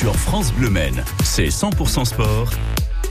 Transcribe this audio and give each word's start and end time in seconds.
sur 0.00 0.16
France 0.16 0.50
Bleu 0.54 0.70
Men. 0.70 1.04
C'est 1.22 1.48
100% 1.48 2.06
sport. 2.06 2.48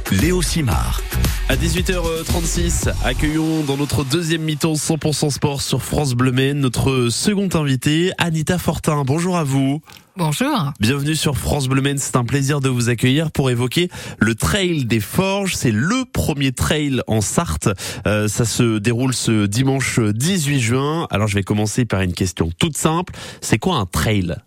Léo 0.09 0.41
Simard. 0.41 1.03
À 1.47 1.55
18h36, 1.55 2.91
accueillons 3.03 3.61
dans 3.61 3.77
notre 3.77 4.03
deuxième 4.03 4.41
mi-temps 4.41 4.73
100% 4.73 5.29
sport 5.29 5.61
sur 5.61 5.83
France 5.83 6.15
Bleu 6.15 6.31
Men 6.31 6.59
notre 6.59 7.09
second 7.09 7.47
invité, 7.53 8.11
Anita 8.17 8.57
Fortin. 8.57 9.03
Bonjour 9.05 9.37
à 9.37 9.43
vous. 9.43 9.83
Bonjour. 10.17 10.73
Bienvenue 10.79 11.15
sur 11.15 11.37
France 11.37 11.67
Bleu 11.67 11.83
Men. 11.83 11.99
C'est 11.99 12.15
un 12.15 12.25
plaisir 12.25 12.59
de 12.59 12.69
vous 12.69 12.89
accueillir 12.89 13.29
pour 13.29 13.51
évoquer 13.51 13.89
le 14.17 14.33
Trail 14.33 14.85
des 14.85 14.99
Forges. 14.99 15.53
C'est 15.53 15.71
le 15.71 16.05
premier 16.11 16.53
trail 16.53 17.01
en 17.05 17.21
Sarthe. 17.21 17.69
Euh, 18.07 18.27
ça 18.27 18.45
se 18.45 18.79
déroule 18.79 19.13
ce 19.13 19.45
dimanche 19.45 19.99
18 19.99 20.59
juin. 20.59 21.07
Alors 21.11 21.27
je 21.27 21.35
vais 21.35 21.43
commencer 21.43 21.85
par 21.85 22.01
une 22.01 22.13
question 22.13 22.49
toute 22.57 22.77
simple. 22.77 23.13
C'est 23.41 23.59
quoi 23.59 23.75
un 23.75 23.85
trail? 23.85 24.37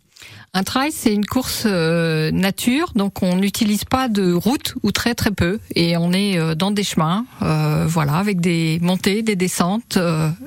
Un 0.55 0.65
trail, 0.65 0.93
c'est 0.93 1.15
une 1.15 1.25
course 1.25 1.65
euh, 1.65 2.31
nature, 2.31 2.93
donc 2.95 3.23
on 3.23 3.37
n'utilise 3.37 3.85
pas 3.85 4.09
de 4.09 4.33
route 4.33 4.75
ou 4.83 4.93
très 4.93 5.15
très 5.15 5.31
peu, 5.31 5.59
et 5.75 5.97
on 5.97 6.13
est 6.13 6.39
euh, 6.39 6.55
dans 6.55 6.71
des 6.71 6.85
chemins, 6.85 7.25
euh, 7.41 7.87
voilà, 7.89 8.17
avec 8.17 8.41
des 8.41 8.79
montées, 8.83 9.23
des 9.23 9.37
descentes, 9.37 9.99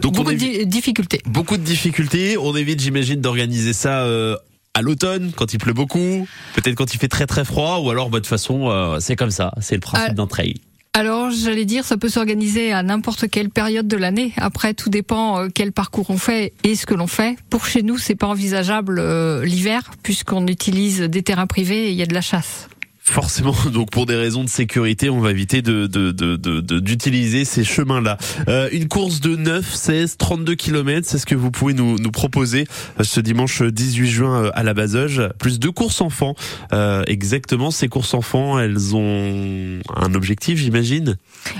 beaucoup 0.01 0.23
de 0.23 0.63
difficultés. 0.65 1.21
Beaucoup 1.25 1.57
de 1.57 1.63
difficultés. 1.63 2.37
On 2.37 2.55
évite, 2.55 2.81
j'imagine, 2.81 3.19
d'organiser 3.19 3.73
ça 3.73 4.05
à 4.73 4.81
l'automne, 4.81 5.31
quand 5.35 5.53
il 5.53 5.57
pleut 5.57 5.73
beaucoup, 5.73 6.27
peut-être 6.53 6.75
quand 6.75 6.93
il 6.93 6.99
fait 6.99 7.07
très 7.07 7.25
très 7.25 7.45
froid, 7.45 7.79
ou 7.79 7.89
alors 7.89 8.09
bah, 8.09 8.19
de 8.19 8.23
toute 8.23 8.29
façon, 8.29 8.97
c'est 8.99 9.15
comme 9.15 9.31
ça, 9.31 9.53
c'est 9.59 9.75
le 9.75 9.81
principe 9.81 10.13
d'un 10.13 10.27
trail. 10.27 10.55
Alors, 10.97 11.29
j'allais 11.29 11.65
dire, 11.65 11.83
ça 11.83 11.97
peut 11.97 12.07
s'organiser 12.07 12.71
à 12.71 12.81
n'importe 12.81 13.29
quelle 13.29 13.49
période 13.49 13.85
de 13.85 13.97
l'année. 13.97 14.31
Après, 14.37 14.73
tout 14.73 14.89
dépend 14.89 15.41
euh, 15.41 15.47
quel 15.53 15.73
parcours 15.73 16.09
on 16.09 16.17
fait 16.17 16.53
et 16.63 16.75
ce 16.75 16.85
que 16.85 16.93
l'on 16.93 17.05
fait. 17.05 17.35
Pour 17.49 17.65
chez 17.65 17.83
nous, 17.83 17.97
c'est 17.97 18.15
pas 18.15 18.27
envisageable 18.27 18.99
euh, 18.99 19.43
l'hiver 19.43 19.91
puisqu'on 20.03 20.47
utilise 20.47 21.01
des 21.01 21.21
terrains 21.21 21.47
privés 21.47 21.87
et 21.87 21.89
il 21.89 21.97
y 21.97 22.01
a 22.01 22.05
de 22.05 22.13
la 22.13 22.21
chasse. 22.21 22.69
Forcément, 23.07 23.55
donc 23.71 23.91
pour 23.91 24.07
des 24.07 24.15
raisons 24.15 24.43
de 24.43 24.49
sécurité, 24.49 25.11
on 25.11 25.19
va 25.19 25.29
éviter 25.29 25.61
de 25.61 25.85
d'utiliser 26.79 27.37
de, 27.39 27.43
de, 27.43 27.47
ces 27.47 27.63
chemins-là. 27.63 28.17
Euh, 28.47 28.67
une 28.71 28.87
course 28.87 29.21
de 29.21 29.35
9, 29.35 29.73
16, 29.75 30.17
32 30.17 30.55
km, 30.55 31.07
c'est 31.07 31.19
ce 31.19 31.27
que 31.27 31.35
vous 31.35 31.51
pouvez 31.51 31.75
nous, 31.75 31.99
nous 31.99 32.11
proposer 32.11 32.65
euh, 32.99 33.03
ce 33.03 33.19
dimanche 33.19 33.61
18 33.61 34.07
juin 34.07 34.45
euh, 34.45 34.51
à 34.55 34.63
la 34.63 34.73
Bazoge. 34.73 35.21
Plus 35.37 35.59
de 35.59 35.69
courses 35.69 36.01
enfants. 36.01 36.33
Euh, 36.73 37.03
exactement, 37.05 37.69
ces 37.69 37.89
courses 37.89 38.15
enfants, 38.15 38.57
elles 38.59 38.95
ont 38.95 39.79
un 39.95 40.13
objectif, 40.15 40.57
j'imagine? 40.57 41.17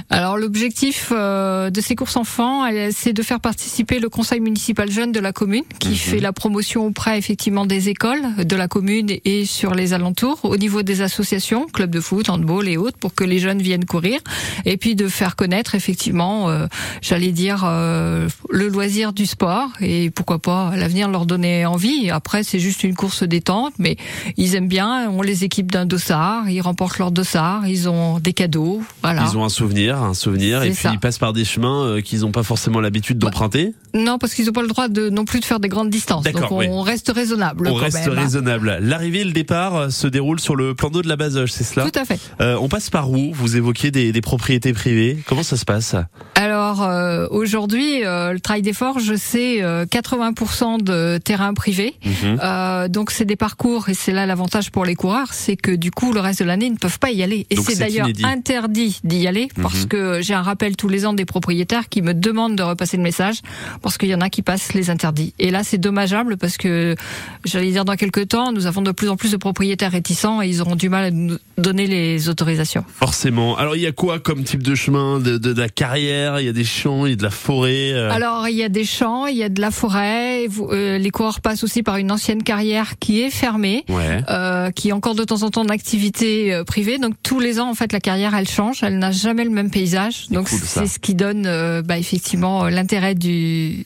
Alors 0.10 0.38
l'objectif 0.38 1.14
euh, 1.16 1.70
de 1.70 1.80
ces 1.80 1.96
courses 1.96 2.18
enfants, 2.18 2.68
c'est 2.92 3.14
de 3.14 3.22
faire 3.22 3.40
participer 3.40 4.00
le 4.00 4.10
conseil 4.10 4.40
municipal 4.40 4.90
jeune 4.90 5.12
de 5.12 5.20
la 5.20 5.32
commune, 5.32 5.64
qui 5.78 5.90
mhm. 5.90 5.96
fait 5.96 6.20
la 6.20 6.34
promotion 6.34 6.88
auprès 6.88 7.20
effectivement 7.20 7.68
des 7.68 7.90
écoles 7.90 8.24
de 8.44 8.56
la 8.56 8.68
commune 8.68 9.12
et 9.24 9.46
sur 9.46 9.76
les 9.76 9.94
alentours, 9.94 10.40
au 10.44 10.58
niveau 10.58 10.82
des 10.82 11.02
associations 11.02 11.35
club 11.72 11.92
de 11.92 12.00
foot, 12.00 12.30
handball 12.30 12.68
et 12.68 12.78
autres, 12.78 12.98
pour 12.98 13.14
que 13.14 13.24
les 13.24 13.40
jeunes 13.40 13.62
viennent 13.62 13.86
courir, 13.86 14.20
et 14.66 14.78
puis 14.78 14.96
de 14.96 15.08
faire 15.08 15.36
connaître 15.36 15.76
effectivement, 15.76 16.50
euh, 16.50 16.68
j'allais 17.02 17.32
dire, 17.32 17.64
euh, 17.66 18.28
le 18.50 18.68
loisir 18.68 19.14
du 19.14 19.26
sport, 19.26 19.70
et 19.82 20.10
pourquoi 20.10 20.40
pas 20.40 20.70
à 20.70 20.78
l'avenir 20.78 21.10
leur 21.10 21.26
donner 21.26 21.66
envie. 21.66 22.10
Après, 22.10 22.44
c'est 22.44 22.60
juste 22.60 22.84
une 22.84 22.96
course 22.96 23.24
détente, 23.24 23.74
mais 23.80 23.98
ils 24.38 24.56
aiment 24.56 24.68
bien. 24.68 25.10
On 25.10 25.22
les 25.22 25.44
équipe 25.44 25.72
d'un 25.72 25.86
dossard, 25.86 26.50
ils 26.50 26.62
remportent 26.62 26.98
leur 26.98 27.12
dossard, 27.12 27.68
ils 27.68 27.90
ont 27.90 28.20
des 28.20 28.34
cadeaux, 28.34 28.82
voilà. 29.02 29.26
Ils 29.30 29.38
ont 29.38 29.44
un 29.44 29.50
souvenir, 29.50 30.02
un 30.02 30.14
souvenir, 30.14 30.64
et 30.64 30.72
puis 30.72 30.90
ils 30.92 31.00
passent 31.00 31.20
par 31.20 31.34
des 31.34 31.46
chemins 31.46 31.86
euh, 31.86 32.02
qu'ils 32.02 32.22
n'ont 32.22 32.32
pas 32.32 32.44
forcément 32.44 32.80
l'habitude 32.80 33.18
d'emprunter. 33.18 33.74
non, 33.94 34.18
parce 34.18 34.34
qu'ils 34.34 34.46
n'ont 34.46 34.54
pas 34.54 34.62
le 34.62 34.68
droit 34.68 34.88
de 34.88 35.10
non 35.10 35.26
plus 35.26 35.40
de 35.40 35.46
faire 35.46 35.60
des 35.60 35.70
grandes 35.70 35.90
distances. 35.90 36.24
Donc 36.24 36.52
on 36.52 36.82
reste 36.82 37.12
raisonnable. 37.14 37.68
On 37.68 37.76
reste 37.76 38.08
hein. 38.08 38.12
raisonnable. 38.14 38.80
L'arrivée 38.82 39.22
et 39.22 39.26
le 39.26 39.32
départ 39.32 39.92
se 39.92 40.08
déroulent 40.08 40.40
sur 40.40 40.56
le 40.56 40.76
plan 40.76 40.90
d'eau 40.90 41.02
de 41.02 41.08
la 41.08 41.16
c'est 41.48 41.64
cela 41.64 41.90
Tout 41.90 42.00
à 42.00 42.06
fait. 42.06 42.20
Euh, 42.42 42.58
on 42.60 42.68
passe 42.68 42.90
par 42.90 43.12
où 43.12 43.32
Vous 43.34 43.58
évoquiez 43.58 43.92
des, 43.92 44.12
des, 44.12 44.22
propriétés 44.22 44.74
privées. 44.74 45.18
Comment 45.28 45.44
ça 45.44 45.58
se 45.58 45.66
passe 45.66 45.96
Alors 46.36 46.84
euh, 46.84 47.28
aujourd'hui, 47.32 48.04
euh, 48.04 48.34
le 48.34 48.40
Trail 48.40 48.62
des 48.62 48.74
Forges, 48.74 49.16
c'est 49.16 49.60
80% 49.60 50.82
de 50.82 51.18
terrain 51.18 51.54
privé. 51.54 51.96
Mhm. 52.06 52.88
donc 52.90 53.12
c'est 53.12 53.26
des 53.26 53.36
parcours 53.36 53.90
et 53.90 53.94
c'est 53.94 54.12
là 54.12 54.26
l'avantage 54.26 54.72
pour 54.72 54.86
les 54.86 54.96
coureurs, 54.96 55.34
c'est 55.34 55.56
que 55.56 55.72
du 55.72 55.92
coup 55.92 56.14
le 56.14 56.20
reste 56.20 56.40
de 56.40 56.46
l'année 56.46 56.68
ils 56.68 56.74
ne 56.74 56.78
peuvent 56.78 57.00
pas 57.00 57.12
y 57.12 57.24
aller. 57.24 57.46
Et 57.50 57.56
c'est 57.56 57.78
d'ailleurs 57.78 58.08
interdit 58.24 59.00
d'y 59.04 59.28
aller 59.28 59.48
parce 59.62 59.84
mhm. 59.84 59.88
que 59.88 60.22
j'ai 60.22 60.34
un 60.34 60.42
rappel 60.42 60.76
tous 60.76 60.88
les 60.88 61.06
ans 61.06 61.14
des 61.14 61.26
propriétaires 61.26 61.90
qui 61.90 62.02
me 62.02 62.14
demandent 62.14 62.56
de 62.56 62.64
repasser 62.64 62.98
le 62.98 63.04
message 63.04 63.42
parce 63.82 63.98
qu'il 63.98 64.10
y 64.10 64.16
en 64.16 64.22
a 64.22 64.30
qui 64.30 64.42
passent 64.42 64.74
les 64.74 64.90
interdits. 64.90 65.34
Et 65.40 65.52
là 65.52 65.64
c'est 65.64 65.78
dommageable 65.78 66.38
parce 66.38 66.58
que 66.58 66.96
j'allais 67.44 67.72
dire 67.72 67.86
dans 67.86 67.96
quelques 67.96 68.28
temps, 68.30 68.52
nous 68.52 68.66
avons 68.66 68.82
de 68.82 68.92
plus 68.92 69.10
en 69.10 69.18
plus 69.18 69.32
de 69.32 69.38
propriétaires 69.38 69.92
réticents 69.92 70.42
et 70.42 70.48
ils 70.48 70.62
auront 70.62 70.76
du 70.76 70.90
mal 70.90 71.06
à 71.06 71.12
nous 71.16 71.38
donner 71.58 71.88
les 71.88 72.30
autorisations. 72.30 72.84
Forcément. 72.88 73.58
Alors 73.58 73.76
il 73.76 73.82
y 73.82 73.88
a 73.88 73.92
quoi 73.92 74.20
comme 74.20 74.44
type 74.44 74.62
de 74.62 74.76
chemin 74.76 75.20
de, 75.20 75.38
de, 75.38 75.60
la 75.60 75.70
carrière? 75.70 76.40
Il 76.40 76.46
y 76.46 76.50
a 76.50 76.54
des 76.54 76.64
champs, 76.64 77.06
il 77.06 77.12
y 77.12 77.14
a 77.14 77.16
de 77.16 77.24
la 77.24 77.30
forêt 77.30 77.94
euh? 77.94 78.12
Alors 78.12 78.48
il 78.48 78.56
y 78.56 78.64
a 78.64 78.70
des 78.70 78.84
champs, 78.84 79.26
il 79.26 79.38
y 79.38 79.44
a 79.44 79.50
de 79.50 79.62
la 79.62 79.72
forêt. 79.72 80.48
Euh, 80.72 80.98
les 80.98 81.10
coureurs 81.10 81.42
passent 81.42 81.64
aussi 81.64 81.84
par 81.84 81.98
une 81.98 82.12
ancienne 82.12 82.44
carrière 82.44 83.00
qui 83.00 83.22
est 83.22 83.30
fermée, 83.30 83.86
euh, 83.90 84.72
qui 84.72 84.90
est 84.90 84.94
encore 84.94 85.16
de 85.16 85.24
temps 85.24 85.44
en 85.44 85.50
temps 85.50 85.66
d'activité 85.66 86.54
euh, 86.54 86.64
privée. 86.64 86.98
Donc 86.98 87.16
tous 87.24 87.40
les 87.40 87.60
ans 87.60 87.70
en 87.70 87.76
fait 87.76 87.94
la 87.94 88.00
carrière 88.00 88.36
elle 88.36 88.48
change, 88.48 88.84
elle 88.84 89.00
n'a 89.00 89.12
jamais 89.12 89.44
le 89.44 89.52
même 89.52 89.72
paysage. 89.72 90.28
Donc 90.30 90.50
c'est 90.50 90.88
ce 90.88 91.00
qui 91.00 91.16
donne 91.16 91.44
bah, 91.82 91.98
effectivement 91.98 92.66
l'intérêt 92.66 93.16
du 93.16 93.86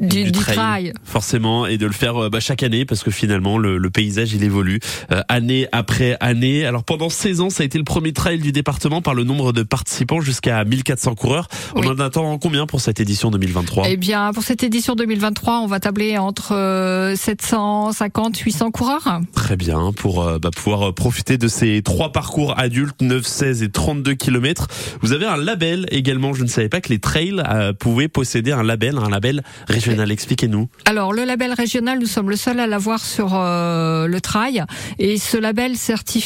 du, 0.00 0.32
trail. 0.32 0.92
Forcément, 1.04 1.66
et 1.66 1.78
de 1.78 1.86
le 1.86 1.92
faire 1.92 2.30
bah, 2.30 2.40
chaque 2.40 2.62
année 2.62 2.84
parce 2.84 3.02
que 3.02 3.10
finalement 3.10 3.58
le, 3.58 3.78
le 3.78 3.90
paysage 3.90 4.32
il 4.32 4.42
évolue 4.42 4.80
année 5.28 5.66
après 5.72 6.16
année. 6.20 6.64
Alors 6.64 6.84
pendant 6.84 7.08
16 7.08 7.40
ans, 7.40 7.50
ça 7.50 7.62
a 7.62 7.66
été 7.66 7.78
le 7.78 7.84
premier 7.84 8.12
trail 8.12 8.38
du 8.38 8.52
département 8.52 9.02
par 9.02 9.14
le 9.14 9.24
nombre 9.24 9.52
de 9.52 9.62
participants 9.62 10.20
jusqu'à 10.20 10.64
1400 10.64 11.14
coureurs. 11.14 11.48
On 11.74 11.86
en 11.86 11.98
attend 11.98 12.38
combien 12.38 12.66
pour 12.66 12.80
cette 12.80 13.00
édition 13.00 13.30
2023 13.30 13.84
Eh 13.88 13.96
bien, 13.96 14.32
pour 14.32 14.42
cette 14.42 14.62
édition 14.62 14.94
2023, 14.94 15.60
on 15.60 15.66
va 15.66 15.80
tabler 15.80 16.18
entre 16.18 17.12
750 17.16 18.36
euh, 18.36 18.44
800 18.44 18.70
coureurs. 18.70 19.20
Très 19.34 19.56
bien, 19.56 19.92
pour 19.92 20.22
euh, 20.22 20.38
bah, 20.38 20.50
pouvoir 20.54 20.88
euh, 20.88 20.92
profiter 20.92 21.38
de 21.38 21.48
ces 21.48 21.82
trois 21.82 22.12
parcours 22.12 22.58
adultes, 22.58 23.00
9, 23.02 23.24
16 23.24 23.62
et 23.62 23.70
32 23.70 24.14
km. 24.14 24.68
Vous 25.02 25.12
avez 25.12 25.26
un 25.26 25.36
label 25.36 25.86
également, 25.90 26.32
je 26.34 26.42
ne 26.42 26.48
savais 26.48 26.68
pas 26.68 26.80
que 26.80 26.88
les 26.88 26.98
trails 26.98 27.42
pouvaient 27.78 28.08
posséder 28.08 28.52
un 28.52 28.62
label, 28.62 28.98
un 28.98 29.08
label 29.08 29.42
régional. 29.66 29.89
Expliquez-nous. 30.10 30.68
Alors, 30.84 31.12
le 31.12 31.24
label 31.24 31.52
régional, 31.52 31.98
nous 31.98 32.06
sommes 32.06 32.30
le 32.30 32.36
seul 32.36 32.60
à 32.60 32.66
l'avoir 32.66 33.04
sur 33.04 33.30
le 33.30 34.18
trail 34.20 34.64
et 34.98 35.18
ce 35.18 35.36
label 35.36 35.76
certifie 35.76 36.20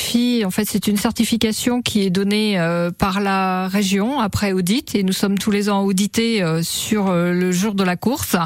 en 0.45 0.51
fait, 0.51 0.65
c'est 0.69 0.87
une 0.87 0.97
certification 0.97 1.83
qui 1.83 2.03
est 2.03 2.11
donnée 2.11 2.59
euh, 2.59 2.91
par 2.91 3.21
la 3.21 3.69
région 3.69 4.21
après 4.21 4.53
audit, 4.53 4.95
et 4.95 5.03
nous 5.03 5.13
sommes 5.13 5.39
tous 5.39 5.51
les 5.51 5.69
ans 5.69 5.85
audités 5.85 6.43
euh, 6.43 6.63
sur 6.63 7.09
euh, 7.09 7.33
le 7.33 7.53
jour 7.53 7.75
de 7.75 7.85
la 7.85 7.97
course. 7.97 8.37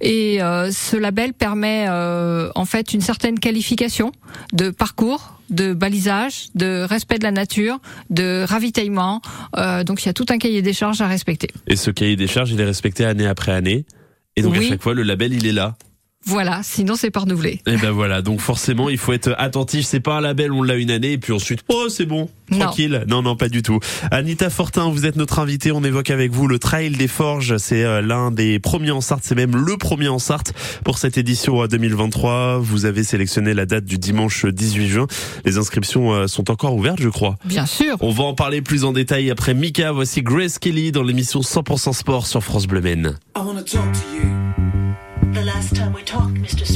Et 0.00 0.38
ce 0.38 0.96
label 0.96 1.32
permet 1.32 1.88
en 1.88 2.64
fait 2.64 2.94
une 2.94 3.00
certaine 3.00 3.38
qualification 3.38 4.12
de 4.52 4.70
parcours 4.70 5.32
de 5.48 5.74
balisage, 5.74 6.48
de 6.54 6.82
respect 6.82 7.18
de 7.18 7.22
la 7.22 7.30
nature, 7.30 7.78
de 8.10 8.44
ravitaillement. 8.46 9.20
donc 9.86 10.02
il 10.02 10.06
y 10.06 10.08
a 10.08 10.12
tout 10.12 10.26
un 10.28 10.38
cahier 10.38 10.62
des 10.62 10.72
charges 10.72 11.00
à 11.00 11.06
respecter. 11.06 11.48
Et 11.66 11.76
ce 11.76 11.90
cahier 11.90 12.16
des 12.16 12.26
charges, 12.26 12.50
il 12.50 12.60
est 12.60 12.64
respecté 12.64 13.04
année 13.04 13.26
après 13.26 13.52
année. 13.52 13.84
Et 14.36 14.42
donc 14.42 14.56
à 14.56 14.62
chaque 14.62 14.82
fois, 14.82 14.94
le 14.94 15.02
label, 15.02 15.32
il 15.32 15.46
est 15.46 15.52
là. 15.52 15.76
Voilà, 16.26 16.60
sinon 16.64 16.96
c'est 16.96 17.10
pas 17.12 17.20
renouvelé. 17.20 17.60
Et 17.66 17.74
eh 17.74 17.76
ben 17.76 17.92
voilà, 17.92 18.20
donc 18.20 18.40
forcément 18.40 18.88
il 18.88 18.98
faut 18.98 19.12
être 19.12 19.34
attentif. 19.38 19.86
C'est 19.86 20.00
pas 20.00 20.18
un 20.18 20.20
label, 20.20 20.52
on 20.52 20.62
l'a 20.62 20.74
une 20.74 20.90
année 20.90 21.12
et 21.12 21.18
puis 21.18 21.32
ensuite, 21.32 21.60
oh 21.68 21.86
c'est 21.88 22.04
bon, 22.04 22.28
tranquille. 22.50 23.04
Non. 23.06 23.22
non, 23.22 23.36
pas 23.36 23.48
du 23.48 23.62
tout. 23.62 23.78
Anita 24.10 24.50
Fortin, 24.50 24.90
vous 24.90 25.06
êtes 25.06 25.14
notre 25.14 25.38
invitée. 25.38 25.70
On 25.70 25.84
évoque 25.84 26.10
avec 26.10 26.32
vous 26.32 26.48
le 26.48 26.58
Trail 26.58 26.90
des 26.90 27.06
Forges. 27.06 27.58
C'est 27.58 27.84
euh, 27.84 28.02
l'un 28.02 28.32
des 28.32 28.58
premiers 28.58 28.90
en 28.90 29.00
Sarthe, 29.00 29.22
c'est 29.24 29.36
même 29.36 29.54
le 29.56 29.76
premier 29.76 30.08
en 30.08 30.18
Sarthe 30.18 30.52
pour 30.84 30.98
cette 30.98 31.16
édition 31.16 31.64
2023. 31.64 32.32
Euh, 32.32 32.58
vous 32.60 32.86
avez 32.86 33.04
sélectionné 33.04 33.54
la 33.54 33.66
date 33.66 33.84
du 33.84 33.98
dimanche 33.98 34.46
18 34.46 34.88
juin. 34.88 35.06
Les 35.44 35.58
inscriptions 35.58 36.12
euh, 36.12 36.26
sont 36.26 36.50
encore 36.50 36.74
ouvertes, 36.74 37.00
je 37.00 37.08
crois. 37.08 37.36
Bien 37.44 37.66
sûr. 37.66 37.96
On 38.00 38.10
va 38.10 38.24
en 38.24 38.34
parler 38.34 38.62
plus 38.62 38.84
en 38.84 38.92
détail 38.92 39.30
après 39.30 39.54
Mika. 39.54 39.92
Voici 39.92 40.22
Grace 40.22 40.58
Kelly 40.58 40.90
dans 40.90 41.04
l'émission 41.04 41.40
100% 41.40 41.92
Sport 41.92 42.26
sur 42.26 42.42
France 42.42 42.66
Bleu 42.66 42.80
Men. 42.80 43.16
The 43.66 44.75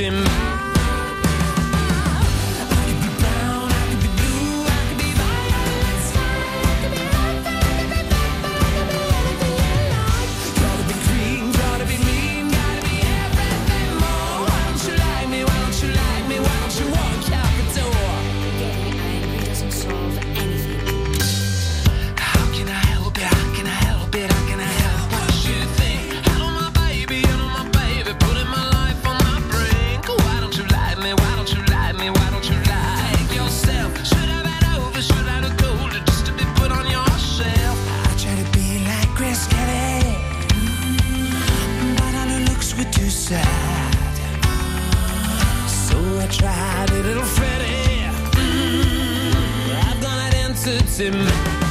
in 0.00 0.49
sad. 43.30 44.16
So 45.68 45.96
I 46.18 46.26
tried 46.26 46.90
a 46.90 47.02
little 47.04 47.22
Freddie. 47.22 48.10
Mm, 48.34 49.34
I've 49.86 50.00
done 50.00 50.20
it 50.26 50.34
into 50.46 51.12
me. 51.12 51.69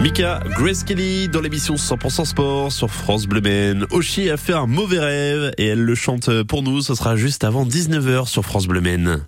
Mika, 0.00 0.40
Grace 0.56 0.84
Kelly 0.84 1.28
dans 1.28 1.40
l'émission 1.40 1.74
100% 1.74 2.24
sport 2.24 2.72
sur 2.72 2.88
France 2.88 3.26
Bleu 3.26 3.40
Maine. 3.40 3.84
Oshi 3.90 4.30
a 4.30 4.36
fait 4.36 4.52
un 4.52 4.66
mauvais 4.66 5.00
rêve 5.00 5.52
et 5.58 5.66
elle 5.66 5.82
le 5.82 5.94
chante 5.96 6.42
pour 6.44 6.62
nous. 6.62 6.82
Ce 6.82 6.94
sera 6.94 7.16
juste 7.16 7.42
avant 7.42 7.66
19h 7.66 8.26
sur 8.26 8.44
France 8.44 8.68
Bleu 8.68 8.80
Maine. 8.80 9.24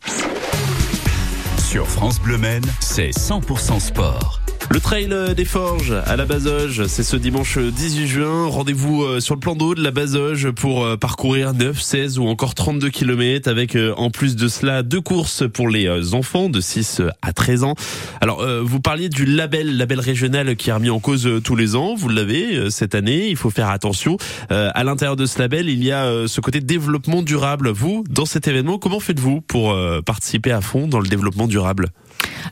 Sur 1.58 1.88
France 1.88 2.20
Bleu 2.20 2.38
Maine, 2.38 2.64
c'est 2.80 3.10
100% 3.10 3.80
sport. 3.80 4.39
Le 4.72 4.78
trail 4.78 5.08
des 5.34 5.44
Forges 5.44 5.96
à 6.06 6.14
la 6.14 6.26
Bazoge, 6.26 6.86
c'est 6.86 7.02
ce 7.02 7.16
dimanche 7.16 7.58
18 7.58 8.06
juin. 8.06 8.46
Rendez-vous 8.46 9.02
euh, 9.02 9.18
sur 9.18 9.34
le 9.34 9.40
plan 9.40 9.56
d'eau 9.56 9.74
de 9.74 9.82
la 9.82 9.90
Bazoge 9.90 10.52
pour 10.52 10.84
euh, 10.84 10.96
parcourir 10.96 11.54
9, 11.54 11.80
16 11.80 12.20
ou 12.20 12.28
encore 12.28 12.54
32 12.54 12.88
km 12.88 13.50
avec 13.50 13.74
euh, 13.74 13.92
en 13.96 14.10
plus 14.10 14.36
de 14.36 14.46
cela 14.46 14.84
deux 14.84 15.00
courses 15.00 15.42
pour 15.52 15.68
les 15.68 16.14
enfants 16.14 16.48
de 16.48 16.60
6 16.60 17.02
à 17.20 17.32
13 17.32 17.64
ans. 17.64 17.74
Alors 18.20 18.46
vous 18.62 18.78
parliez 18.78 19.08
du 19.08 19.24
label, 19.24 19.76
label 19.76 19.98
régional 19.98 20.54
qui 20.54 20.70
est 20.70 20.72
remis 20.72 20.90
en 20.90 21.00
cause 21.00 21.28
tous 21.42 21.56
les 21.56 21.74
ans. 21.74 21.96
Vous 21.96 22.08
l'avez 22.08 22.70
cette 22.70 22.94
année, 22.94 23.28
il 23.28 23.36
faut 23.36 23.50
faire 23.50 23.70
attention. 23.70 24.18
À 24.50 24.84
l'intérieur 24.84 25.16
de 25.16 25.26
ce 25.26 25.40
label, 25.40 25.68
il 25.68 25.82
y 25.82 25.90
a 25.90 26.28
ce 26.28 26.40
côté 26.40 26.60
développement 26.60 27.22
durable. 27.22 27.70
Vous, 27.70 28.04
dans 28.08 28.26
cet 28.26 28.46
événement, 28.46 28.78
comment 28.78 29.00
faites-vous 29.00 29.40
pour 29.40 29.76
participer 30.04 30.52
à 30.52 30.60
fond 30.60 30.86
dans 30.86 31.00
le 31.00 31.08
développement 31.08 31.48
durable? 31.48 31.88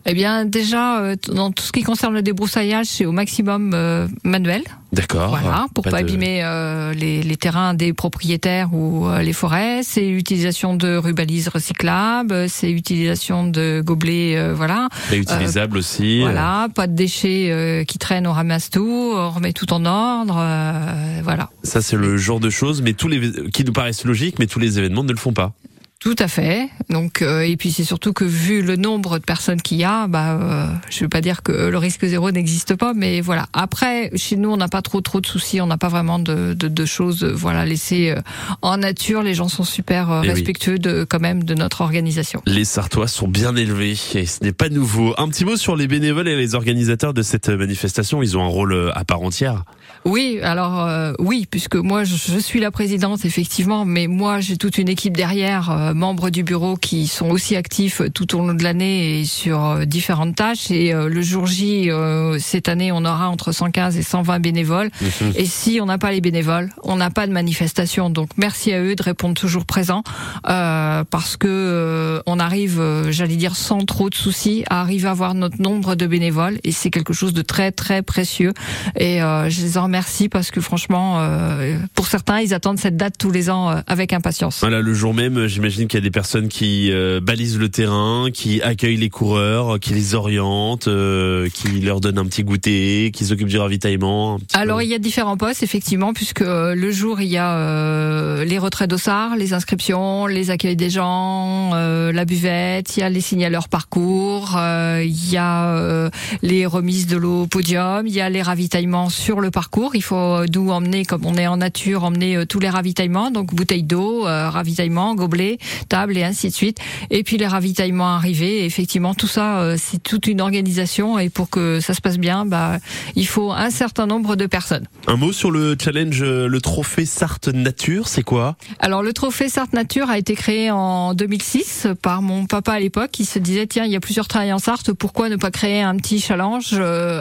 Eh 0.07 0.15
bien, 0.15 0.45
déjà, 0.45 1.01
euh, 1.01 1.17
dans 1.33 1.51
tout 1.51 1.63
ce 1.63 1.73
qui 1.73 1.83
concerne 1.83 2.15
le 2.15 2.23
débroussaillage, 2.23 2.87
c'est 2.87 3.05
au 3.07 3.13
maximum 3.13 3.73
euh, 3.75 4.07
manuel. 4.25 4.63
D'accord. 4.91 5.29
Voilà, 5.29 5.67
pour 5.75 5.85
pas, 5.85 5.91
de- 5.91 5.97
abîmer 5.97 6.41
euh, 6.43 6.95
les, 6.95 7.23
les 7.23 7.37
terrains 7.37 7.75
des 7.75 7.93
propriétaires 7.93 8.73
ou 8.73 9.07
euh, 9.07 9.21
les 9.21 9.35
forêts. 9.35 9.81
C'est 9.83 10.01
l'utilisation 10.09 10.75
de 10.75 10.97
rubalises 10.97 11.49
recyclables, 11.49 12.49
c'est 12.49 12.69
l'utilisation 12.71 13.47
de 13.47 13.83
gobelets, 13.85 14.37
euh, 14.39 14.55
voilà. 14.55 14.89
Réutilisable 15.11 15.77
aussi. 15.77 16.21
Voilà, 16.21 16.69
pas 16.75 16.87
de 16.87 16.95
déchets 16.95 17.49
euh, 17.51 17.85
qui 17.85 17.99
traînent, 17.99 18.27
on 18.27 18.33
ramasse 18.33 18.71
tout, 18.71 19.13
on 19.15 19.29
remet 19.31 19.53
tout 19.53 19.73
en 19.75 19.85
ordre, 19.85 20.37
euh, 20.39 21.21
voilà. 21.23 21.51
Ça, 21.63 21.83
c'est 21.83 21.97
le 21.97 22.17
genre 22.17 22.41
de 22.41 22.49
choses, 22.51 22.81
mais 22.81 22.95
tous 22.95 23.09
les 23.09 23.51
qui 23.53 23.65
nous 23.65 23.73
paraissent 23.73 24.05
logiques, 24.07 24.39
mais 24.39 24.47
tous 24.47 24.59
les 24.59 24.79
événements 24.79 25.05
ne 25.05 25.13
le 25.13 25.19
font 25.19 25.35
pas. 25.35 25.53
Tout 26.01 26.15
à 26.21 26.29
fait. 26.29 26.69
Donc 26.91 27.23
euh, 27.23 27.41
et 27.41 27.57
puis 27.57 27.73
c'est 27.73 27.83
surtout 27.83 28.13
que 28.13 28.23
vu 28.25 28.63
le 28.63 28.77
nombre 28.77 29.19
de 29.19 29.25
personnes 29.25 29.61
qu'il 29.61 29.79
y 29.79 29.85
a, 29.85 30.07
bah 30.07 30.39
euh, 30.41 30.67
je 30.91 31.01
veux 31.01 31.09
pas 31.09 31.21
dire 31.21 31.43
que 31.43 31.51
le 31.51 31.77
risque 31.77 32.05
zéro 32.07 32.31
n'existe 32.31 32.77
pas, 32.77 32.95
mais 32.95 33.21
voilà. 33.21 33.47
Après 33.53 34.13
chez 34.15 34.37
nous 34.37 34.49
on 34.49 34.57
n'a 34.57 34.69
pas 34.69 34.81
trop 34.81 35.01
trop 35.01 35.21
de 35.21 35.27
soucis, 35.27 35.61
on 35.61 35.67
n'a 35.67 35.77
pas 35.77 35.89
vraiment 35.89 36.21
de, 36.21 36.55
de, 36.55 36.69
de 36.69 36.85
choses 36.85 37.25
euh, 37.25 37.33
voilà 37.35 37.65
laissées 37.67 38.11
euh, 38.11 38.21
en 38.63 38.77
nature. 38.77 39.23
Les 39.25 39.35
gens 39.35 39.49
sont 39.49 39.65
super 39.65 40.13
euh, 40.13 40.21
Eh 40.23 40.29
oui. 40.29 40.35
respectueux 40.35 40.79
de 40.79 41.03
quand 41.03 41.19
même 41.21 41.43
de 41.43 41.55
notre 41.55 41.81
organisation. 41.81 42.43
Les 42.47 42.65
Sartois 42.65 43.09
sont 43.09 43.27
bien 43.27 43.57
élevés 43.57 43.97
et 44.15 44.27
ce 44.27 44.45
n'est 44.45 44.53
pas 44.53 44.69
nouveau. 44.69 45.15
Un 45.19 45.29
petit 45.29 45.45
mot 45.45 45.57
sur 45.57 45.75
les 45.75 45.89
bénévoles 45.89 46.29
et 46.29 46.37
les 46.37 46.55
organisateurs 46.55 47.13
de 47.13 47.23
cette 47.23 47.49
manifestation. 47.49 48.23
Ils 48.23 48.39
ont 48.39 48.45
un 48.45 48.49
rôle 48.49 48.93
à 48.95 49.05
part 49.05 49.23
entière. 49.23 49.65
Oui, 50.05 50.39
alors 50.43 50.85
euh, 50.85 51.13
oui, 51.19 51.47
puisque 51.51 51.77
moi 51.77 52.05
je, 52.05 52.15
je 52.17 52.39
suis 52.39 52.61
la 52.61 52.71
présidente 52.71 53.25
effectivement, 53.25 53.85
mais 53.85 54.07
moi 54.07 54.41
j'ai 54.41 54.57
toute 54.57 54.79
une 54.79 54.89
équipe 54.89 55.17
derrière, 55.17 55.71
euh, 55.71 55.95
membres 55.95 56.31
du 56.31 56.43
bureau 56.43 56.77
qui 56.77 57.07
sont 57.07 57.31
aussi 57.31 57.57
actifs 57.57 58.03
tout 58.15 58.37
au 58.37 58.41
long 58.41 58.55
de 58.55 58.63
l'année 58.63 59.21
et 59.21 59.25
sur 59.25 59.65
euh, 59.65 59.85
différentes 59.85 60.37
tâches. 60.37 60.71
Et 60.71 60.95
euh, 60.95 61.09
le 61.09 61.23
jour 61.23 61.47
J, 61.47 61.91
euh, 61.91 62.39
cette 62.39 62.69
année, 62.69 62.93
on 62.93 63.05
aura 63.05 63.29
entre 63.29 63.53
115 63.53 63.97
et 63.97 64.03
120 64.03 64.39
bénévoles. 64.41 64.91
Et 65.37 65.47
si 65.47 65.79
on 65.81 65.87
n'a 65.87 65.99
pas 65.99 66.13
les 66.13 66.21
bénévoles, 66.21 66.71
on 66.83 66.97
n'a 66.97 67.11
pas 67.11 67.27
de 67.27 67.33
manifestation. 67.33 68.11
Donc 68.11 68.31
merci 68.37 68.73
à 68.73 68.81
eux 68.81 68.95
de 68.95 69.03
répondre 69.03 69.35
toujours 69.35 69.65
présents, 69.67 70.03
euh, 70.49 71.05
parce 71.05 71.37
que 71.37 71.49
euh, 71.49 72.21
on 72.27 72.39
arrive, 72.39 72.83
j'allais 73.11 73.37
dire 73.37 73.57
sans 73.57 73.85
trop 73.85 74.11
de 74.11 74.15
soucis, 74.15 74.65
à 74.71 74.81
arriver 74.81 75.09
à 75.09 75.13
avoir 75.13 75.35
notre 75.35 75.61
nombre 75.61 75.95
de 75.95 76.07
bénévoles. 76.07 76.59
Et 76.65 76.73
c'est 76.73 76.91
quelque 76.91 77.13
chose 77.13 77.33
de 77.33 77.43
très 77.43 77.73
très 77.73 78.03
précieux. 78.03 78.53
Et 78.97 79.23
euh, 79.23 79.49
je 79.51 79.61
les 79.63 79.78
en 79.79 79.85
remercie 79.85 80.29
parce 80.29 80.51
que 80.51 80.61
franchement, 80.61 81.17
euh, 81.21 81.79
pour 81.95 82.07
certains, 82.07 82.41
ils 82.41 82.53
attendent 82.53 82.79
cette 82.79 82.97
date 82.97 83.15
tous 83.19 83.31
les 83.31 83.51
ans 83.51 83.71
euh, 83.71 83.81
avec 83.87 84.13
impatience. 84.13 84.59
Voilà, 84.61 84.81
le 84.81 84.95
jour 84.95 85.15
même, 85.15 85.47
j'imagine 85.47 85.89
qu'il 85.89 85.99
y 85.99 86.03
a 86.03 86.05
des 86.05 86.11
personnes 86.11 86.49
qui 86.49 86.91
euh, 86.93 87.21
balisent 87.21 87.59
le 87.59 87.69
terrain, 87.69 88.29
qui 88.33 88.61
accueillent 88.63 88.97
les 88.97 89.09
coureurs, 89.09 89.79
qui 89.81 89.95
les 89.95 90.15
orientent, 90.15 90.89
euh, 90.89 91.49
qui 91.49 91.81
leur 91.81 92.01
donnent 92.01 92.19
un 92.19 92.27
petit 92.27 92.45
goûter, 92.45 93.11
qui 93.13 93.25
s'occupent 93.25 93.49
du 93.49 93.59
ravitaillement. 93.59 94.39
peu. 94.39 94.45
Alors 94.53 94.83
il 94.83 94.89
y 94.89 94.95
a 94.95 94.99
différents 94.99 95.37
postes 95.37 95.63
effectivement 95.63 96.13
puisque 96.13 96.41
le 96.41 96.91
jour 96.91 97.21
il 97.21 97.29
y 97.29 97.39
a 97.39 98.45
les 98.45 98.59
retraits 98.59 98.89
d'ossard, 98.89 99.37
les 99.37 99.53
inscriptions, 99.53 100.27
les 100.27 100.51
accueils 100.51 100.77
des 100.77 100.91
gens, 100.91 101.73
la 101.75 102.25
buvette, 102.25 102.97
il 102.97 103.01
y 103.01 103.03
a 103.03 103.09
les 103.09 103.21
signaleurs 103.21 103.69
parcours, 103.69 104.59
il 104.59 105.31
y 105.31 105.37
a 105.37 106.11
les 106.43 106.67
remises 106.67 107.07
de 107.07 107.17
l'eau 107.17 107.43
au 107.43 107.47
podium, 107.47 108.07
il 108.07 108.13
y 108.13 108.21
a 108.21 108.29
les 108.29 108.43
ravitaillements 108.43 109.09
sur 109.11 109.41
le 109.41 109.51
parcours. 109.51 109.68
Il 109.95 110.03
faut 110.03 110.17
euh, 110.17 110.47
d'où 110.47 110.71
emmener 110.71 111.05
comme 111.05 111.25
on 111.25 111.35
est 111.35 111.47
en 111.47 111.59
nature, 111.59 112.05
emmener 112.05 112.37
euh, 112.37 112.45
tous 112.45 112.59
les 112.59 112.69
ravitaillements 112.69 113.31
donc 113.31 113.55
bouteilles 113.55 113.83
d'eau, 113.83 114.27
euh, 114.27 114.51
ravitaillement, 114.51 115.15
gobelets, 115.15 115.59
tables 115.89 116.17
et 116.17 116.25
ainsi 116.25 116.49
de 116.49 116.55
suite. 116.55 116.79
Et 117.11 117.23
puis 117.23 117.37
les 117.39 117.47
ravitaillements 117.47 118.15
arrivés. 118.15 118.59
Et 118.59 118.65
effectivement, 118.65 119.15
tout 119.15 119.27
ça, 119.27 119.77
c'est 119.77 120.03
toute 120.03 120.27
une 120.27 120.41
organisation. 120.41 121.19
Et 121.19 121.29
pour 121.29 121.51
que 121.51 121.81
ça 121.81 121.95
se 121.95 122.01
passe 122.01 122.19
bien, 122.19 122.45
bah, 122.45 122.79
il 123.15 123.27
faut 123.27 123.53
un 123.53 123.71
certain 123.71 124.07
nombre 124.07 124.37
de 124.37 124.47
personnes. 124.47 124.87
Un 125.07 125.17
mot 125.17 125.33
sur 125.33 125.51
le 125.51 125.77
challenge, 125.81 126.23
le 126.23 126.61
trophée 126.61 127.07
Sarthe 127.07 127.49
Nature, 127.49 128.09
c'est 128.09 128.23
quoi? 128.23 128.57
Alors 128.81 129.03
le 129.03 129.13
trophée 129.13 129.49
Sarthe 129.49 129.73
Nature 129.73 130.11
a 130.11 130.19
été 130.19 130.35
créé 130.35 130.71
en 130.71 131.15
2006 131.15 131.89
par 132.03 132.23
mon 132.23 132.47
papa 132.47 132.73
à 132.73 132.81
l'époque. 132.81 133.11
qui 133.13 133.25
se 133.25 133.39
disait 133.39 133.67
tiens, 133.67 133.85
il 133.85 133.93
y 133.93 133.97
a 133.97 134.01
plusieurs 134.01 134.29
trails 134.29 134.53
en 134.53 134.59
Sarthe, 134.59 134.93
pourquoi 134.93 135.29
ne 135.29 135.37
pas 135.37 135.51
créer 135.51 135.83
un 135.83 135.97
petit 135.97 136.21
challenge 136.21 136.75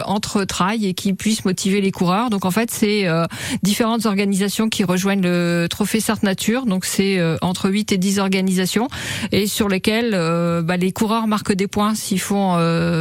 entre 0.04 0.44
trails 0.44 0.86
et 0.86 0.94
qui 0.94 1.12
puisse 1.14 1.44
motiver 1.44 1.80
les 1.80 1.92
coureurs? 1.92 2.30
Donc 2.30 2.37
en 2.44 2.50
fait, 2.50 2.70
c'est 2.70 3.06
euh, 3.06 3.26
différentes 3.62 4.06
organisations 4.06 4.68
qui 4.68 4.84
rejoignent 4.84 5.22
le 5.22 5.66
trophée 5.68 6.00
Sarthe 6.00 6.22
Nature. 6.22 6.66
Donc 6.66 6.84
c'est 6.84 7.18
euh, 7.18 7.36
entre 7.42 7.70
8 7.70 7.92
et 7.92 7.98
10 7.98 8.18
organisations 8.18 8.88
et 9.32 9.46
sur 9.46 9.68
lesquelles 9.68 10.12
euh, 10.14 10.62
bah, 10.62 10.76
les 10.76 10.92
coureurs 10.92 11.26
marquent 11.26 11.54
des 11.54 11.66
points 11.66 11.94
s'ils 11.94 12.20
font 12.20 12.56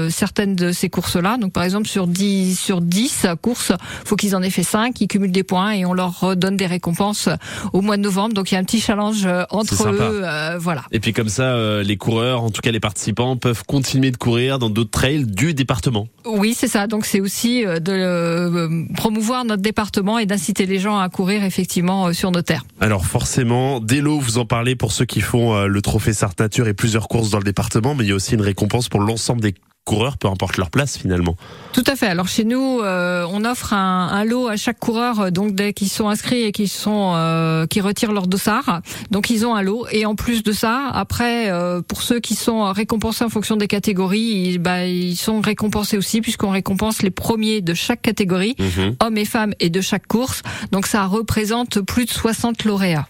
certaines 0.10 0.56
de 0.56 0.72
ces 0.72 0.90
courses-là. 0.90 1.38
Donc 1.38 1.54
par 1.54 1.64
exemple 1.64 1.88
sur 1.88 2.08
10 2.08 2.60
sur 2.60 2.82
10 2.82 3.28
courses, 3.42 3.72
faut 4.06 4.16
qu'ils 4.16 4.36
en 4.36 4.42
aient 4.42 4.50
fait 4.50 4.64
5, 4.64 5.00
ils 5.02 5.08
cumulent 5.08 5.32
des 5.32 5.44
points 5.44 5.72
et 5.72 5.86
on 5.86 5.94
leur 5.94 6.20
redonne 6.20 6.58
des 6.58 6.66
récompenses 6.66 7.30
au 7.74 7.82
mois 7.82 7.98
de 7.98 8.02
novembre. 8.02 8.34
Donc 8.34 8.52
il 8.52 8.56
y 8.56 8.58
a 8.58 8.60
un 8.60 8.64
petit 8.64 8.82
challenge 8.82 9.28
entre 9.50 9.88
eux, 9.90 10.22
euh, 10.24 10.58
voilà. 10.60 10.84
Et 10.92 11.00
puis 11.00 11.14
comme 11.14 11.30
ça, 11.30 11.44
euh, 11.44 11.84
les 11.84 11.98
coureurs, 11.98 12.44
en 12.44 12.50
tout 12.50 12.62
cas 12.62 12.72
les 12.72 12.80
participants, 12.80 13.38
peuvent 13.38 13.64
continuer 13.66 14.12
de 14.12 14.18
courir 14.18 14.60
dans 14.60 14.70
d'autres 14.70 14.92
trails 14.92 15.26
du 15.26 15.54
département. 15.54 16.08
Oui, 16.26 16.54
c'est 16.58 16.68
ça. 16.68 16.88
Donc 16.88 17.06
c'est 17.06 17.20
aussi 17.20 17.64
de 17.64 17.92
euh, 17.92 18.84
promouvoir 18.96 19.27
notre 19.46 19.62
département 19.62 20.20
et 20.20 20.26
d'inciter 20.26 20.66
les 20.66 20.80
gens 20.80 20.98
à 20.98 21.10
courir 21.10 21.44
effectivement 21.44 22.08
euh, 22.08 22.14
sur 22.14 22.32
nos 22.32 22.42
terres. 22.42 22.64
Alors 22.80 23.06
forcément, 23.06 23.80
dès 23.80 24.02
l'eau, 24.02 24.20
vous 24.20 24.38
en 24.38 24.46
parlez 24.46 24.76
pour 24.76 24.92
ceux 24.92 25.06
qui 25.06 25.22
font 25.22 25.56
euh, 25.56 25.68
le 25.68 25.82
trophée 25.82 26.14
Sarthe 26.14 26.40
Nature 26.40 26.68
et 26.68 26.74
plusieurs 26.74 27.08
courses 27.08 27.30
dans 27.30 27.38
le 27.38 27.44
département, 27.44 27.96
mais 27.96 28.06
il 28.06 28.10
y 28.10 28.12
a 28.12 28.16
aussi 28.16 28.36
une 28.36 28.42
récompense 28.42 28.90
pour 28.90 29.02
l'ensemble 29.02 29.42
des 29.42 29.54
coureurs, 29.88 30.18
peu 30.18 30.28
importe 30.28 30.58
leur 30.58 30.70
place 30.70 30.98
finalement. 30.98 31.36
Tout 31.72 31.84
à 31.88 31.96
fait. 31.96 32.08
Alors 32.08 32.28
chez 32.28 32.44
nous, 32.44 32.82
euh, 32.82 33.26
on 33.32 33.46
offre 33.46 33.74
un, 33.74 34.10
un 34.10 34.26
lot 34.26 34.50
à 34.50 34.58
chaque 34.58 34.80
coureur, 34.80 35.20
euh, 35.20 35.30
donc 35.32 35.56
dès 35.56 35.72
qu'ils 35.72 35.90
sont 35.90 36.10
inscrits 36.10 36.44
et 36.44 36.52
qu'ils 36.52 36.70
sont 36.70 37.14
euh, 37.16 37.66
qui 37.68 37.80
retirent 37.80 38.12
leur 38.12 38.28
dossard, 38.28 38.82
donc 39.12 39.30
ils 39.30 39.46
ont 39.46 39.56
un 39.56 39.62
lot. 39.62 39.88
Et 39.92 40.06
en 40.06 40.16
plus 40.16 40.44
de 40.44 40.52
ça, 40.52 40.90
après, 40.94 41.50
euh, 41.50 41.82
pour 41.82 42.02
ceux 42.02 42.20
qui 42.20 42.36
sont 42.36 42.72
récompensés 42.74 43.24
en 43.24 43.30
fonction 43.30 43.56
des 43.56 43.68
catégories, 43.68 44.20
ils, 44.20 44.58
bah, 44.60 44.86
ils 44.86 45.16
sont 45.16 45.40
récompensés 45.40 45.98
aussi 45.98 46.20
puisqu'on 46.20 46.50
récompense 46.50 47.02
les 47.02 47.12
premiers 47.12 47.62
de 47.62 47.74
chaque 47.74 48.02
catégorie, 48.02 48.56
hommes 49.02 49.18
et 49.18 49.26
femmes, 49.26 49.54
et 49.62 49.70
de 49.70 49.82
chaque 49.82 50.06
course. 50.06 50.42
Donc 50.72 50.86
ça 50.86 51.06
représente 51.06 51.80
plus 51.82 52.06
de 52.06 52.12
60 52.12 52.66
lauréats. 52.66 53.08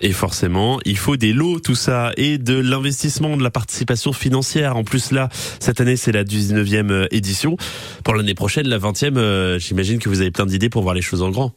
Et 0.00 0.12
forcément, 0.12 0.78
il 0.84 0.96
faut 0.96 1.16
des 1.16 1.32
lots, 1.32 1.58
tout 1.58 1.74
ça, 1.74 2.12
et 2.16 2.38
de 2.38 2.54
l'investissement, 2.54 3.36
de 3.36 3.42
la 3.42 3.50
participation 3.50 4.12
financière. 4.12 4.76
En 4.76 4.84
plus, 4.84 5.10
là, 5.10 5.28
cette 5.58 5.80
année, 5.80 5.96
c'est 5.96 6.12
la 6.12 6.24
19e 6.24 6.90
euh, 6.90 7.06
édition. 7.10 7.56
Pour 8.04 8.14
l'année 8.14 8.34
prochaine, 8.34 8.68
la 8.68 8.78
20e, 8.78 9.16
euh, 9.16 9.58
j'imagine 9.58 9.98
que 9.98 10.08
vous 10.08 10.20
avez 10.20 10.30
plein 10.30 10.46
d'idées 10.46 10.70
pour 10.70 10.82
voir 10.82 10.94
les 10.94 11.02
choses 11.02 11.22
en 11.22 11.30
grand. 11.30 11.52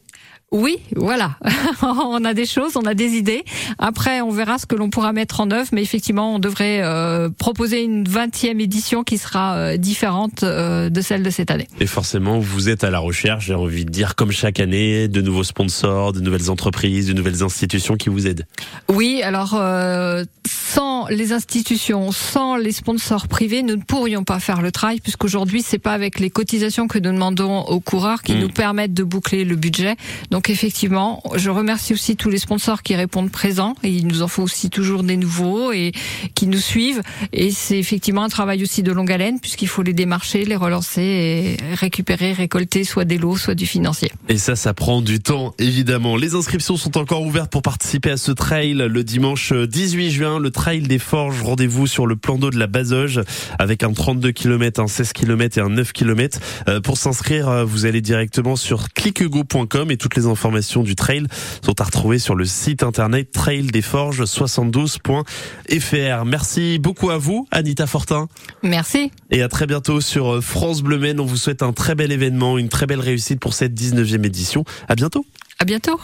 Oui, 0.52 0.78
voilà. 0.94 1.36
on 1.82 2.24
a 2.24 2.34
des 2.34 2.44
choses, 2.46 2.76
on 2.76 2.82
a 2.84 2.94
des 2.94 3.12
idées. 3.12 3.44
Après, 3.78 4.20
on 4.20 4.30
verra 4.30 4.58
ce 4.58 4.66
que 4.66 4.76
l'on 4.76 4.90
pourra 4.90 5.12
mettre 5.12 5.40
en 5.40 5.50
œuvre, 5.50 5.68
mais 5.72 5.82
effectivement, 5.82 6.34
on 6.34 6.38
devrait 6.38 6.80
euh, 6.82 7.30
proposer 7.30 7.82
une 7.82 8.04
20e 8.04 8.60
édition 8.60 9.02
qui 9.02 9.16
sera 9.16 9.54
euh, 9.56 9.76
différente 9.78 10.42
euh, 10.42 10.90
de 10.90 11.00
celle 11.00 11.22
de 11.22 11.30
cette 11.30 11.50
année. 11.50 11.68
Et 11.80 11.86
forcément, 11.86 12.38
vous 12.38 12.68
êtes 12.68 12.84
à 12.84 12.90
la 12.90 12.98
recherche, 12.98 13.46
j'ai 13.46 13.54
envie 13.54 13.86
de 13.86 13.90
dire, 13.90 14.14
comme 14.14 14.30
chaque 14.30 14.60
année, 14.60 15.08
de 15.08 15.22
nouveaux 15.22 15.44
sponsors, 15.44 16.12
de 16.12 16.20
nouvelles 16.20 16.50
entreprises, 16.50 17.06
de 17.06 17.14
nouvelles 17.14 17.42
institutions 17.42 17.96
qui 17.96 18.10
vous 18.10 18.26
aident. 18.26 18.46
Oui, 18.88 19.22
alors 19.22 19.54
euh, 19.54 20.24
sans 20.46 21.06
les 21.08 21.32
institutions, 21.32 22.12
sans 22.12 22.56
les 22.56 22.72
sponsors 22.72 23.26
privés, 23.26 23.62
nous 23.62 23.76
ne 23.76 23.82
pourrions 23.82 24.24
pas 24.24 24.38
faire 24.38 24.60
le 24.60 24.70
travail, 24.70 25.00
puisqu'aujourd'hui, 25.00 25.62
c'est 25.62 25.78
pas 25.78 25.92
avec 25.92 26.20
les 26.20 26.28
cotisations 26.28 26.88
que 26.88 26.98
nous 26.98 27.12
demandons 27.12 27.60
aux 27.60 27.80
coureurs 27.80 28.22
qui 28.22 28.34
Mm. 28.34 28.40
nous 28.40 28.48
permettent 28.48 28.94
de 28.94 29.04
boucler 29.04 29.44
le 29.44 29.56
budget. 29.56 29.96
Donc 30.30 30.41
effectivement, 30.50 31.22
je 31.34 31.50
remercie 31.50 31.92
aussi 31.92 32.16
tous 32.16 32.30
les 32.30 32.38
sponsors 32.38 32.82
qui 32.82 32.94
répondent 32.94 33.30
présents, 33.30 33.74
et 33.82 33.90
il 33.90 34.06
nous 34.06 34.22
en 34.22 34.28
faut 34.28 34.42
aussi 34.42 34.70
toujours 34.70 35.02
des 35.02 35.16
nouveaux 35.16 35.72
et 35.72 35.92
qui 36.34 36.46
nous 36.46 36.58
suivent. 36.58 37.02
Et 37.32 37.50
c'est 37.50 37.78
effectivement 37.78 38.22
un 38.22 38.28
travail 38.28 38.62
aussi 38.62 38.82
de 38.82 38.92
longue 38.92 39.12
haleine, 39.12 39.40
puisqu'il 39.40 39.68
faut 39.68 39.82
les 39.82 39.92
démarcher, 39.92 40.44
les 40.44 40.56
relancer 40.56 41.02
et 41.02 41.56
récupérer, 41.74 42.32
récolter 42.32 42.84
soit 42.84 43.04
des 43.04 43.18
lots, 43.18 43.36
soit 43.36 43.54
du 43.54 43.66
financier. 43.66 44.12
Et 44.28 44.38
ça, 44.38 44.56
ça 44.56 44.74
prend 44.74 45.02
du 45.02 45.20
temps, 45.20 45.54
évidemment. 45.58 46.16
Les 46.16 46.34
inscriptions 46.34 46.76
sont 46.76 46.96
encore 46.98 47.22
ouvertes 47.22 47.50
pour 47.50 47.62
participer 47.62 48.10
à 48.10 48.16
ce 48.16 48.32
trail 48.32 48.74
le 48.74 49.04
dimanche 49.04 49.52
18 49.52 50.10
juin, 50.10 50.38
le 50.38 50.50
trail 50.50 50.82
des 50.82 50.98
Forges. 50.98 51.42
Rendez-vous 51.42 51.86
sur 51.86 52.06
le 52.06 52.16
plan 52.16 52.38
d'eau 52.38 52.50
de 52.50 52.58
la 52.58 52.66
Bazoge 52.66 53.20
avec 53.58 53.82
un 53.82 53.92
32 53.92 54.32
km, 54.32 54.80
un 54.80 54.86
16 54.86 55.12
km 55.12 55.58
et 55.58 55.60
un 55.60 55.70
9 55.70 55.92
km. 55.92 56.38
Euh, 56.68 56.80
pour 56.80 56.96
s'inscrire, 56.96 57.48
euh, 57.48 57.64
vous 57.64 57.86
allez 57.86 58.00
directement 58.00 58.56
sur 58.56 58.92
clickego.com 58.92 59.90
et 59.90 59.96
toutes 59.96 60.16
les 60.16 60.26
informations 60.32 60.82
du 60.82 60.96
trail 60.96 61.26
sont 61.64 61.80
à 61.80 61.84
retrouver 61.84 62.18
sur 62.18 62.34
le 62.34 62.44
site 62.44 62.82
internet 62.82 63.32
traildesforges72.fr. 63.34 66.24
Merci 66.24 66.78
beaucoup 66.78 67.10
à 67.10 67.18
vous, 67.18 67.46
Anita 67.50 67.86
Fortin. 67.86 68.28
Merci. 68.62 69.10
Et 69.30 69.42
à 69.42 69.48
très 69.48 69.66
bientôt 69.66 70.00
sur 70.00 70.34
euh, 70.34 70.40
France 70.40 70.82
Bleu 70.82 70.98
Maine. 70.98 71.20
On 71.20 71.26
vous 71.26 71.36
souhaite 71.36 71.62
un 71.62 71.72
très 71.72 71.94
bel 71.94 72.10
événement, 72.10 72.58
une 72.58 72.68
très 72.68 72.86
belle 72.86 73.00
réussite 73.00 73.40
pour 73.40 73.54
cette 73.54 73.74
19e 73.74 74.26
édition. 74.26 74.64
À 74.88 74.94
bientôt. 74.94 75.24
À 75.58 75.64
bientôt. 75.64 75.98